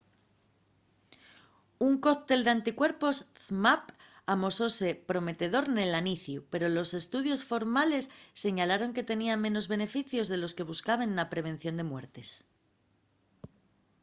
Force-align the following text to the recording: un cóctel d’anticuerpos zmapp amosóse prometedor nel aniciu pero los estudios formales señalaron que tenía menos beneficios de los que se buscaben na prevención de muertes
un 1.87 1.93
cóctel 2.05 2.39
d’anticuerpos 2.43 3.17
zmapp 3.47 3.85
amosóse 4.33 4.89
prometedor 5.09 5.65
nel 5.75 5.91
aniciu 6.01 6.39
pero 6.51 6.65
los 6.75 6.89
estudios 7.01 7.41
formales 7.51 8.05
señalaron 8.43 8.93
que 8.95 9.07
tenía 9.11 9.41
menos 9.45 9.65
beneficios 9.75 10.27
de 10.31 10.37
los 10.41 10.55
que 10.55 10.63
se 10.65 10.69
buscaben 10.71 11.09
na 11.17 11.29
prevención 11.33 11.75
de 11.77 11.85
muertes 11.91 12.29